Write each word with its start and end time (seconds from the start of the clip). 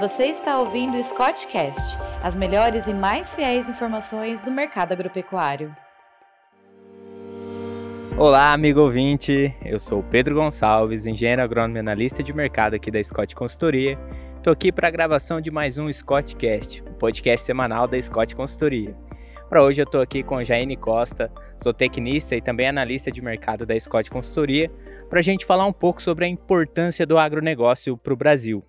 Você 0.00 0.24
está 0.28 0.58
ouvindo 0.58 0.96
o 0.96 1.02
Scottcast, 1.02 1.98
as 2.22 2.34
melhores 2.34 2.86
e 2.86 2.94
mais 2.94 3.34
fiéis 3.34 3.68
informações 3.68 4.42
do 4.42 4.50
mercado 4.50 4.92
agropecuário. 4.92 5.76
Olá, 8.16 8.54
amigo 8.54 8.80
ouvinte. 8.80 9.54
Eu 9.62 9.78
sou 9.78 10.02
Pedro 10.02 10.36
Gonçalves, 10.36 11.04
engenheiro 11.04 11.42
agrônomo 11.42 11.76
e 11.76 11.80
analista 11.80 12.22
de 12.22 12.32
mercado 12.32 12.72
aqui 12.72 12.90
da 12.90 13.04
Scott 13.04 13.36
Consultoria. 13.36 13.98
Estou 14.38 14.54
aqui 14.54 14.72
para 14.72 14.88
a 14.88 14.90
gravação 14.90 15.38
de 15.38 15.50
mais 15.50 15.76
um 15.76 15.92
Scottcast, 15.92 16.82
o 16.82 16.88
um 16.88 16.94
podcast 16.94 17.44
semanal 17.44 17.86
da 17.86 18.00
Scott 18.00 18.34
Consultoria. 18.34 18.96
Para 19.50 19.62
hoje 19.62 19.82
eu 19.82 19.84
estou 19.84 20.00
aqui 20.00 20.22
com 20.22 20.42
Jaine 20.42 20.78
Costa, 20.78 21.30
sou 21.58 21.74
tecnista 21.74 22.34
e 22.34 22.40
também 22.40 22.68
analista 22.68 23.12
de 23.12 23.20
mercado 23.20 23.66
da 23.66 23.78
Scott 23.78 24.10
Consultoria, 24.10 24.70
para 25.10 25.18
a 25.18 25.22
gente 25.22 25.44
falar 25.44 25.66
um 25.66 25.74
pouco 25.74 26.00
sobre 26.00 26.24
a 26.24 26.28
importância 26.28 27.06
do 27.06 27.18
agronegócio 27.18 27.98
para 27.98 28.14
o 28.14 28.16
Brasil. 28.16 28.64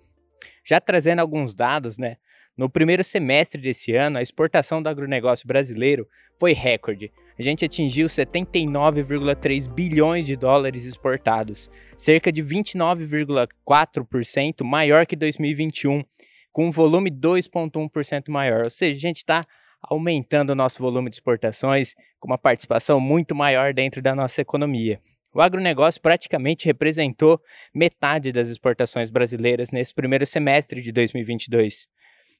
Já 0.63 0.79
trazendo 0.79 1.19
alguns 1.19 1.53
dados, 1.53 1.97
né? 1.97 2.15
No 2.57 2.69
primeiro 2.69 3.03
semestre 3.03 3.59
desse 3.59 3.93
ano, 3.95 4.17
a 4.17 4.21
exportação 4.21 4.81
do 4.83 4.89
agronegócio 4.89 5.47
brasileiro 5.47 6.07
foi 6.39 6.53
recorde. 6.53 7.11
A 7.39 7.41
gente 7.41 7.65
atingiu 7.65 8.07
79,3 8.07 9.67
bilhões 9.67 10.25
de 10.25 10.35
dólares 10.35 10.85
exportados, 10.85 11.71
cerca 11.97 12.31
de 12.31 12.43
29,4% 12.43 14.63
maior 14.63 15.07
que 15.07 15.15
2021, 15.15 16.03
com 16.51 16.67
um 16.67 16.71
volume 16.71 17.09
2,1% 17.09 18.29
maior. 18.29 18.65
Ou 18.65 18.69
seja, 18.69 18.95
a 18.95 18.99
gente 18.99 19.17
está 19.17 19.41
aumentando 19.81 20.51
o 20.51 20.55
nosso 20.55 20.83
volume 20.83 21.09
de 21.09 21.15
exportações 21.15 21.95
com 22.19 22.27
uma 22.27 22.37
participação 22.37 22.99
muito 22.99 23.33
maior 23.33 23.73
dentro 23.73 24.01
da 24.01 24.13
nossa 24.13 24.41
economia. 24.41 24.99
O 25.33 25.41
agronegócio 25.41 26.01
praticamente 26.01 26.65
representou 26.65 27.39
metade 27.73 28.33
das 28.33 28.49
exportações 28.49 29.09
brasileiras 29.09 29.71
nesse 29.71 29.93
primeiro 29.93 30.25
semestre 30.25 30.81
de 30.81 30.91
2022. 30.91 31.87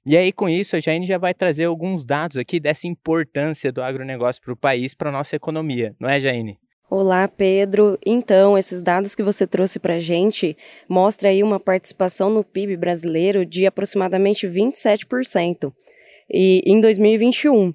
E 0.05 0.17
aí, 0.17 0.31
com 0.31 0.49
isso, 0.49 0.75
a 0.75 0.79
Jane 0.79 1.05
já 1.05 1.17
vai 1.17 1.33
trazer 1.33 1.65
alguns 1.65 2.03
dados 2.03 2.37
aqui 2.37 2.59
dessa 2.59 2.87
importância 2.87 3.71
do 3.71 3.81
agronegócio 3.81 4.41
para 4.41 4.53
o 4.53 4.57
país, 4.57 4.93
para 4.93 5.09
a 5.09 5.11
nossa 5.11 5.35
economia, 5.35 5.95
não 5.99 6.09
é, 6.09 6.19
Jane? 6.19 6.57
Olá, 6.89 7.25
Pedro. 7.27 7.97
Então, 8.05 8.57
esses 8.57 8.81
dados 8.81 9.15
que 9.15 9.23
você 9.23 9.47
trouxe 9.47 9.79
para 9.79 9.93
a 9.93 9.99
gente 9.99 10.57
mostra 10.89 11.29
aí 11.29 11.41
uma 11.41 11.59
participação 11.59 12.29
no 12.29 12.43
PIB 12.43 12.75
brasileiro 12.75 13.45
de 13.45 13.65
aproximadamente 13.65 14.45
27% 14.45 15.71
e, 16.29 16.61
em 16.65 16.81
2021 16.81 17.73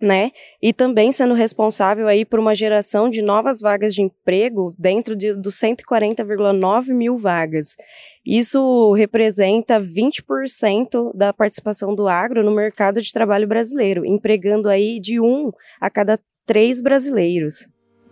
né? 0.00 0.30
E 0.62 0.72
também 0.72 1.12
sendo 1.12 1.34
responsável 1.34 2.08
aí 2.08 2.24
por 2.24 2.40
uma 2.40 2.54
geração 2.54 3.10
de 3.10 3.20
novas 3.20 3.60
vagas 3.60 3.94
de 3.94 4.02
emprego 4.02 4.74
dentro 4.78 5.14
de, 5.14 5.34
dos 5.34 5.56
140,9 5.56 6.94
mil 6.94 7.16
vagas. 7.16 7.76
Isso 8.24 8.92
representa 8.94 9.80
20% 9.80 11.14
da 11.14 11.32
participação 11.32 11.94
do 11.94 12.08
agro 12.08 12.42
no 12.42 12.50
mercado 12.50 13.00
de 13.00 13.12
trabalho 13.12 13.46
brasileiro, 13.46 14.04
empregando 14.06 14.68
aí 14.68 14.98
de 14.98 15.20
um 15.20 15.50
a 15.80 15.90
cada 15.90 16.18
três 16.46 16.80
brasileiros. 16.80 17.68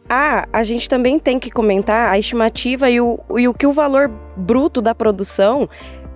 Ah, 0.08 0.48
a 0.52 0.62
gente 0.62 0.88
também 0.88 1.18
tem 1.18 1.38
que 1.38 1.50
comentar 1.50 2.10
a 2.10 2.18
estimativa 2.18 2.88
e 2.88 2.98
o, 2.98 3.20
e 3.36 3.46
o 3.46 3.52
que 3.52 3.66
o 3.66 3.72
valor 3.72 4.08
bruto 4.36 4.80
da 4.80 4.94
produção 4.94 5.68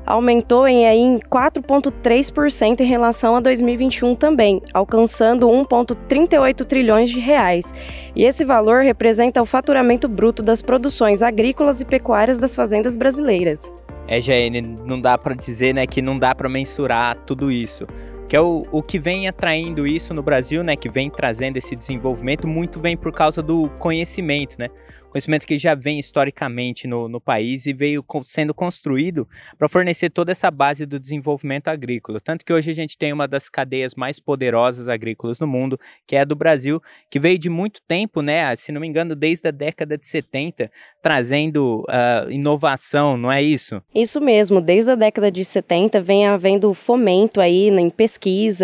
aumentou 0.07 0.67
em, 0.67 0.85
em 0.85 1.19
4,3% 1.19 2.81
em 2.81 2.85
relação 2.85 3.37
a 3.37 3.41
2021 3.41 4.15
também, 4.15 4.61
alcançando 4.73 5.49
1,38 5.49 6.65
trilhões 6.65 7.11
de 7.11 7.21
reais. 7.21 7.73
E 8.15 8.25
esse 8.25 8.45
valor 8.45 8.83
representa 8.83 9.41
o 9.41 9.47
faturamento 9.47 10.09
bruto 10.09 10.43
das 10.43 10.63
produções 10.63 11.23
agrícolas 11.23 11.81
e 11.81 11.85
pecuárias 11.85 12.39
das 12.39 12.55
fazendas 12.55 12.97
brasileiras. 12.97 13.73
É, 14.09 14.19
GN, 14.21 14.61
não 14.85 15.01
dá 15.01 15.17
para 15.17 15.35
dizer 15.35 15.75
né, 15.75 15.87
que 15.87 16.03
não 16.03 16.19
dá 16.19 16.35
para 16.35 16.49
mensurar 16.49 17.17
tudo 17.25 17.51
isso 17.51 17.87
que 18.29 18.37
é 18.37 18.41
o, 18.41 18.67
o 18.71 18.83
que 18.83 18.99
vem 18.99 19.29
atraindo 19.29 19.87
isso 19.87 20.15
no 20.15 20.23
Brasil, 20.23 20.63
né, 20.63 20.75
que 20.77 20.89
vem 20.89 21.11
trazendo 21.11 21.57
esse 21.57 21.77
desenvolvimento, 21.77 22.49
muito 22.49 22.81
vem 22.81 22.97
por 22.97 23.13
causa 23.13 23.43
do 23.43 23.69
conhecimento, 23.79 24.57
né, 24.59 24.71
conhecimento 25.11 25.47
que 25.47 25.59
já 25.59 25.75
vem 25.75 25.99
historicamente 25.99 26.89
no, 26.89 27.07
no 27.07 27.21
país 27.21 27.67
e 27.67 27.75
veio 27.75 28.03
sendo 28.23 28.55
construído 28.55 29.29
para 29.59 29.69
fornecer 29.69 30.09
toda 30.09 30.33
essa 30.33 30.51
base 30.51 30.87
do 30.87 30.99
desenvolvimento 30.99 31.69
agrícola. 31.69 32.19
Tanto 32.19 32.45
que 32.45 32.53
hoje 32.53 32.71
a 32.71 32.75
gente 32.75 32.97
tem 32.97 33.13
uma 33.13 33.29
das 33.29 33.51
cadeias 33.51 33.95
mais 33.95 34.19
poderosas 34.19 34.89
agrícolas 34.89 35.39
no 35.39 35.47
mundo, 35.47 35.79
que 36.07 36.17
é 36.17 36.21
a 36.21 36.25
do 36.25 36.35
Brasil, 36.35 36.81
que 37.11 37.21
veio 37.21 37.39
de 37.39 37.51
muito 37.51 37.83
tempo, 37.87 38.23
né? 38.23 38.57
Se 38.57 38.73
não 38.73 38.81
me 38.81 38.89
engano, 38.89 39.15
desde 39.15 39.49
a 39.49 39.51
década 39.51 39.99
de 39.99 40.07
70, 40.07 40.71
trazendo 41.03 41.85
uh, 41.89 42.31
inovação, 42.31 43.19
não 43.19 43.31
é 43.31 43.43
isso? 43.43 43.83
Isso 43.95 44.19
mesmo, 44.19 44.63
desde 44.63 44.93
a 44.93 44.95
década 44.95 45.31
de 45.31 45.45
70 45.45 46.01
vem 46.01 46.27
havendo 46.27 46.73
fomento 46.73 47.39
aí 47.39 47.69
em 47.69 47.91
pesquisa 47.91 48.12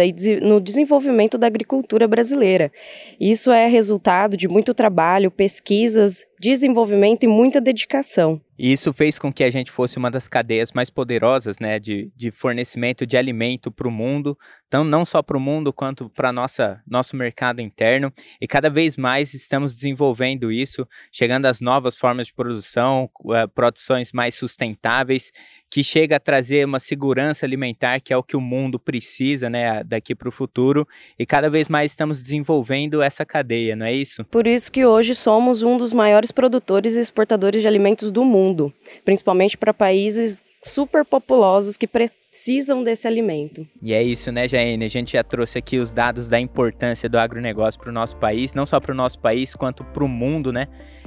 e 0.05 0.15
no 0.41 0.61
desenvolvimento 0.61 1.39
da 1.39 1.47
agricultura 1.47 2.07
brasileira. 2.07 2.71
Isso 3.19 3.51
é 3.51 3.67
resultado 3.67 4.37
de 4.37 4.49
muito 4.49 4.75
trabalho, 4.75 5.31
pesquisas 5.31 6.28
desenvolvimento 6.41 7.25
e 7.25 7.27
muita 7.27 7.61
dedicação. 7.61 8.41
E 8.59 8.73
isso 8.73 8.93
fez 8.93 9.19
com 9.19 9.33
que 9.33 9.45
a 9.45 9.51
gente 9.51 9.71
fosse 9.71 9.99
uma 9.99 10.11
das 10.11 10.27
cadeias 10.27 10.73
mais 10.73 10.91
poderosas 10.91 11.61
né, 11.61 11.79
de, 11.79 12.11
de 12.17 12.33
fornecimento 12.33 13.07
de 13.07 13.17
alimento 13.17 13.71
para 13.71 13.87
o 13.87 13.91
mundo, 13.91 14.37
então 14.67 14.83
não 14.83 15.05
só 15.05 15.23
para 15.23 15.37
o 15.37 15.41
mundo 15.41 15.73
quanto 15.73 16.11
para 16.11 16.33
nosso 16.33 17.17
mercado 17.17 17.61
interno. 17.61 18.13
E 18.41 18.49
cada 18.49 18.69
vez 18.69 18.97
mais 18.97 19.33
estamos 19.33 19.75
desenvolvendo 19.75 20.51
isso, 20.51 20.87
chegando 21.13 21.47
às 21.47 21.61
novas 21.61 21.95
formas 21.95 22.27
de 22.27 22.35
produção, 22.35 23.09
uh, 23.21 23.49
produções 23.55 24.13
mais 24.13 24.35
sustentáveis, 24.35 25.31
que 25.71 25.85
chega 25.85 26.17
a 26.17 26.21
trazer 26.21 26.65
uma 26.65 26.81
segurança 26.81 27.47
alimentar 27.47 28.01
que 28.01 28.13
é 28.13 28.17
o 28.17 28.23
que 28.23 28.37
o 28.37 28.41
mundo 28.41 28.79
precisa 28.79 29.49
né, 29.49 29.85
daqui 29.85 30.15
para 30.15 30.29
o 30.29 30.33
futuro. 30.33 30.87
E 31.17 31.25
cada 31.25 31.49
vez 31.49 31.69
mais 31.69 31.93
estamos 31.93 32.21
desenvolvendo 32.21 33.03
essa 33.03 33.25
cadeia, 33.25 33.77
não 33.77 33.87
é 33.87 33.93
isso? 33.93 34.25
Por 34.25 34.49
isso 34.49 34.73
que 34.73 34.85
hoje 34.85 35.15
somos 35.15 35.63
um 35.63 35.79
dos 35.79 35.93
maiores 35.93 36.28
produtores 36.31 36.95
e 36.95 37.01
exportadores 37.01 37.63
de 37.63 37.69
alimentos 37.69 38.11
do 38.11 38.25
mundo 38.25 38.73
principalmente 39.05 39.57
para 39.57 39.73
países 39.73 40.43
super 40.63 41.05
populosos 41.05 41.77
que 41.77 41.87
precisam 41.87 42.83
desse 42.83 43.07
alimento. 43.07 43.67
E 43.81 43.95
é 43.95 44.03
isso, 44.03 44.31
né, 44.33 44.47
Jaine? 44.49 44.85
A 44.85 44.89
gente 44.89 45.13
já 45.13 45.25
trouxe 45.25 45.59
aqui 45.59 45.79
os 45.79 45.93
dados 45.93 46.29
da 46.29 46.39
importância 46.39 47.09
do 47.09 47.19
agronegócio 47.19 47.81
para 47.81 47.91
o 47.91 47.93
nosso 47.93 48.17
país, 48.17 48.55
não 48.55 48.67
só 48.67 48.81
para 48.81 48.93
o 48.93 48.95
nosso 48.95 49.19
país, 49.19 49.55
quanto 49.55 49.85
para 49.85 50.05
o 50.05 50.09
mundo, 50.09 50.53
né? 50.53 50.67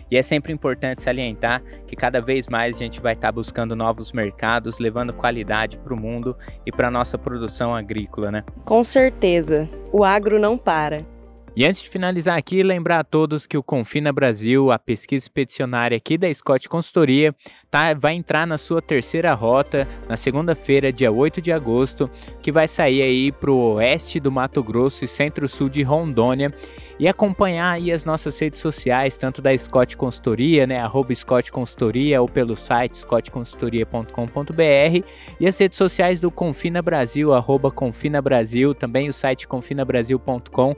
E 0.09 0.17
é 0.17 0.21
sempre 0.21 0.51
importante 0.51 1.01
salientar 1.01 1.63
que 1.87 1.95
cada 1.95 2.19
vez 2.19 2.47
mais 2.47 2.75
a 2.75 2.79
gente 2.79 2.99
vai 2.99 3.13
estar 3.13 3.29
tá 3.29 3.31
buscando 3.31 3.77
novos 3.77 4.11
mercados, 4.11 4.77
levando 4.77 5.13
qualidade 5.13 5.77
para 5.77 5.93
o 5.93 5.97
mundo 5.97 6.35
e 6.65 6.71
para 6.71 6.89
a 6.89 6.91
nossa 6.91 7.17
produção 7.17 7.73
agrícola, 7.73 8.29
né? 8.29 8.43
Com 8.65 8.83
certeza. 8.83 9.69
O 9.93 10.03
agro 10.03 10.37
não 10.37 10.57
para. 10.57 11.05
E 11.53 11.65
antes 11.65 11.83
de 11.83 11.89
finalizar 11.89 12.37
aqui, 12.37 12.63
lembrar 12.63 12.99
a 12.99 13.03
todos 13.03 13.45
que 13.45 13.57
o 13.57 13.63
Confina 13.63 14.13
Brasil, 14.13 14.71
a 14.71 14.79
pesquisa 14.79 15.25
expedicionária 15.25 15.97
aqui 15.97 16.17
da 16.17 16.33
Scott 16.33 16.69
Consultoria, 16.69 17.35
tá, 17.69 17.93
vai 17.93 18.13
entrar 18.13 18.47
na 18.47 18.57
sua 18.57 18.81
terceira 18.81 19.33
rota 19.33 19.85
na 20.07 20.15
segunda-feira, 20.15 20.93
dia 20.93 21.11
8 21.11 21.41
de 21.41 21.51
agosto, 21.51 22.09
que 22.41 22.53
vai 22.53 22.69
sair 22.69 23.01
aí 23.01 23.33
para 23.33 23.51
o 23.51 23.73
oeste 23.73 24.17
do 24.17 24.31
Mato 24.31 24.63
Grosso 24.63 25.03
e 25.03 25.09
centro-sul 25.09 25.67
de 25.67 25.83
Rondônia. 25.83 26.53
E 26.97 27.07
acompanhar 27.07 27.71
aí 27.71 27.91
as 27.91 28.05
nossas 28.05 28.39
redes 28.39 28.61
sociais, 28.61 29.17
tanto 29.17 29.41
da 29.41 29.55
Scott 29.57 29.97
Consultoria, 29.97 30.65
né, 30.65 30.79
arroba 30.79 31.13
Scott 31.13 31.51
Consultoria 31.51 32.21
ou 32.21 32.29
pelo 32.29 32.55
site 32.55 32.97
scottconsultoria.com.br 32.97 35.05
e 35.39 35.47
as 35.47 35.59
redes 35.59 35.77
sociais 35.77 36.19
do 36.19 36.31
Confina 36.31 36.81
Brasil, 36.81 37.33
arroba 37.33 37.71
Confina 37.71 38.21
Brasil, 38.21 38.73
também 38.73 39.09
o 39.09 39.13
site 39.13 39.47
confinabrasil.com 39.47 40.75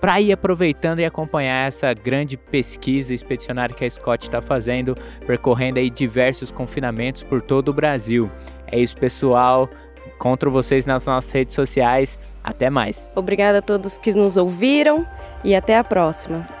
para 0.00 0.20
ir 0.20 0.32
aproveitando 0.32 1.00
e 1.00 1.04
acompanhar 1.04 1.68
essa 1.68 1.92
grande 1.92 2.36
pesquisa 2.36 3.12
expedicionária 3.12 3.74
que 3.74 3.84
a 3.84 3.90
Scott 3.90 4.24
está 4.24 4.40
fazendo, 4.40 4.94
percorrendo 5.26 5.78
aí 5.78 5.90
diversos 5.90 6.50
confinamentos 6.50 7.22
por 7.22 7.42
todo 7.42 7.68
o 7.68 7.72
Brasil. 7.72 8.30
É 8.66 8.78
isso, 8.78 8.96
pessoal. 8.96 9.68
Encontro 10.06 10.50
vocês 10.50 10.86
nas 10.86 11.06
nossas 11.06 11.30
redes 11.30 11.54
sociais. 11.54 12.18
Até 12.42 12.70
mais. 12.70 13.10
Obrigada 13.14 13.58
a 13.58 13.62
todos 13.62 13.98
que 13.98 14.12
nos 14.12 14.36
ouviram 14.36 15.06
e 15.44 15.54
até 15.54 15.76
a 15.76 15.84
próxima. 15.84 16.59